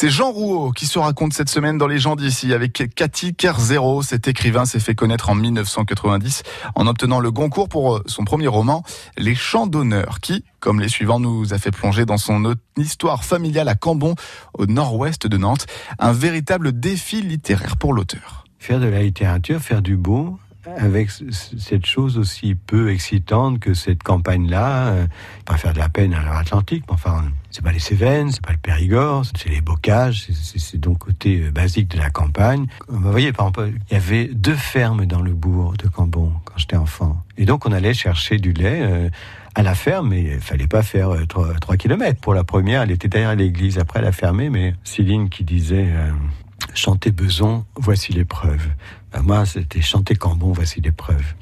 [0.00, 4.00] C'est Jean Rouault qui se raconte cette semaine dans Les gens d'ici avec Cathy Kerzero.
[4.00, 6.42] Cet écrivain s'est fait connaître en 1990
[6.74, 8.82] en obtenant le Goncourt pour euh, son premier roman,
[9.18, 13.68] Les Chants d'honneur, qui, comme les suivants, nous a fait plonger dans son histoire familiale
[13.68, 14.14] à Cambon,
[14.54, 15.66] au nord-ouest de Nantes.
[15.98, 18.46] Un véritable défi littéraire pour l'auteur.
[18.58, 20.38] Faire de la littérature, faire du beau,
[20.76, 25.06] avec cette chose aussi peu excitante que cette campagne-là, euh,
[25.44, 28.52] pas faire de la peine à l'Atlantique, mais enfin, c'est pas les Cévennes, c'est pas
[28.52, 32.66] le Périgord, c'est les bocages, c'est donc côté euh, basique de la campagne.
[32.88, 36.54] Vous voyez, par exemple, il y avait deux fermes dans le bourg de Cambon quand
[36.56, 37.22] j'étais enfant.
[37.38, 38.80] Et donc, on allait chercher du lait.
[38.82, 39.08] Euh,
[39.56, 42.20] à la ferme, mais il fallait pas faire 3, 3 km.
[42.20, 43.80] Pour la première, elle était derrière l'église.
[43.80, 45.88] Après, elle a fermé, mais Céline qui disait
[46.74, 48.68] chanter Beson, voici l'épreuve.
[49.12, 51.34] Ben moi, c'était chanter Cambon, voici l'épreuve.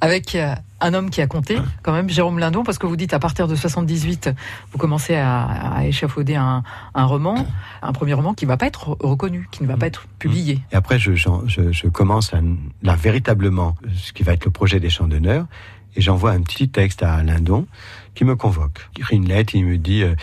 [0.00, 3.14] Avec euh, un homme qui a compté, quand même, Jérôme Lindon, parce que vous dites
[3.14, 4.30] à partir de 78,
[4.70, 6.62] vous commencez à, échafauder un,
[6.94, 7.46] roman,
[7.80, 10.60] un premier roman qui ne va pas être reconnu, qui ne va pas être publié.
[10.70, 12.40] Et après, je, je, commence à,
[12.82, 15.46] là, véritablement ce qui va être le projet des Champs d'honneur,
[15.96, 17.66] et j'envoie un petit texte à Lindon
[18.14, 18.86] qui me convoque.
[18.96, 20.14] Il écrit une lettre, il me dit euh,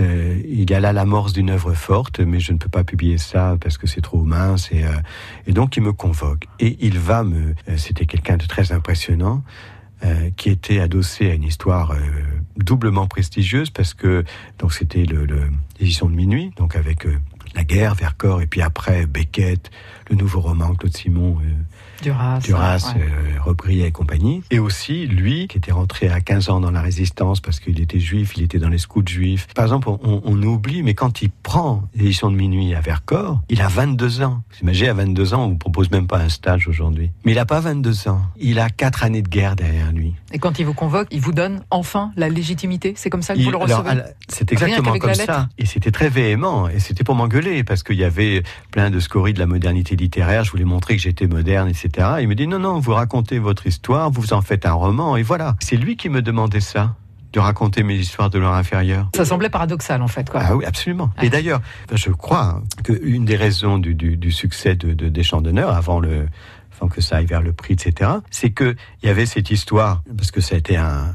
[0.00, 3.18] euh, il y a là l'amorce d'une œuvre forte, mais je ne peux pas publier
[3.18, 4.70] ça parce que c'est trop mince.
[4.72, 6.46] Et, euh, donc il me convoque.
[6.58, 7.54] Et il va me...
[7.68, 9.42] Euh, c'était quelqu'un de très impressionnant.
[10.36, 11.94] qui était adossé à une histoire
[12.56, 14.24] doublement prestigieuse parce que
[14.58, 17.06] donc c'était l'édition le, de minuit, donc avec
[17.54, 19.70] la guerre, Vercors, et puis après Beckett,
[20.10, 21.38] le nouveau roman Claude Simon,
[22.02, 23.76] Duras, Duras ouais.
[23.76, 24.42] et compagnie.
[24.50, 28.00] Et aussi, lui, qui était rentré à 15 ans dans la résistance parce qu'il était
[28.00, 29.46] juif, il était dans les scouts juifs.
[29.54, 33.60] Par exemple, on, on oublie, mais quand il prend l'édition de minuit à Vercors, il
[33.60, 34.42] a 22 ans.
[34.50, 37.10] Vous imaginez, à 22 ans, on ne propose même pas un stage aujourd'hui.
[37.24, 38.22] Mais il n'a pas 22 ans.
[38.38, 40.14] Il a 4 années de guerre derrière lui.
[40.32, 43.42] Et quand il vous convoque, il vous donne enfin la légitimité C'est comme ça que
[43.42, 45.48] vous le recevez C'est exactement comme ça.
[45.58, 46.68] Et c'était très véhément.
[46.68, 50.44] Et c'était pour m'engueuler parce qu'il y avait plein de scories de la modernité littéraire.
[50.44, 52.08] Je voulais montrer que j'étais moderne, etc.
[52.20, 55.22] Il me dit non, non, vous racontez votre histoire, vous en faites un roman, et
[55.22, 55.56] voilà.
[55.60, 56.96] C'est lui qui me demandait ça
[57.32, 59.08] de raconter mes histoires de l'heure inférieure.
[59.14, 60.28] Ça semblait paradoxal en fait.
[60.28, 60.40] Quoi.
[60.44, 61.10] Ah oui, absolument.
[61.22, 61.60] Et d'ailleurs,
[61.92, 66.26] je crois qu'une des raisons du, succès de, de, des Champs d'honneur, avant, le,
[66.76, 70.32] avant que ça aille vers le prix, etc., c'est qu'il y avait cette histoire, parce
[70.32, 71.14] que ça a été un,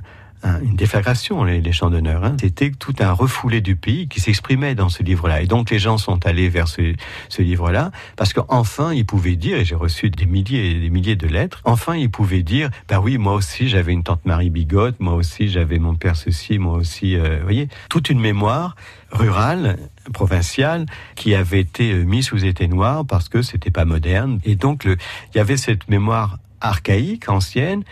[0.61, 2.23] une déflagration, les, les champs d'honneur.
[2.23, 2.37] Hein.
[2.39, 5.41] C'était tout un refoulé du pays qui s'exprimait dans ce livre-là.
[5.41, 6.93] Et donc les gens sont allés vers ce,
[7.39, 11.27] livre-là parce qu'enfin ils pouvaient dire, et j'ai reçu des milliers et des milliers de
[11.27, 15.13] lettres, enfin ils pouvaient dire, bah oui, moi aussi j'avais une tante Marie Bigotte, moi
[15.13, 18.75] aussi j'avais mon père ceci, moi aussi, euh, vous voyez, toute une mémoire
[19.11, 19.77] rurale,
[20.13, 20.85] provinciale,
[21.15, 22.37] qui avait été euh, mise sous
[22.69, 24.39] noir parce que c'était pas moderne.
[24.45, 24.97] Et donc il
[25.37, 27.83] y avait cette mémoire archaïque, ancienne,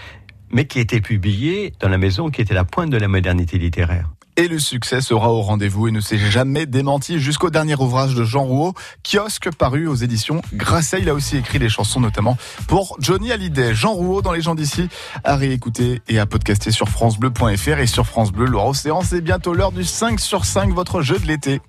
[0.53, 4.09] mais qui était publié dans la maison qui était la pointe de la modernité littéraire.
[4.35, 8.23] Et le succès sera au rendez-vous et ne s'est jamais démenti jusqu'au dernier ouvrage de
[8.23, 11.01] Jean Rouault, Kiosque, paru aux éditions Grasset.
[11.01, 12.35] Il a aussi écrit des chansons notamment
[12.67, 13.75] pour Johnny Hallyday.
[13.75, 14.89] Jean Rouault dans les gens d'ici
[15.23, 19.01] à réécouter et à podcaster sur francebleu.fr et sur France Bleu Loire Océan.
[19.03, 21.61] C'est bientôt l'heure du 5 sur 5, votre jeu de l'été.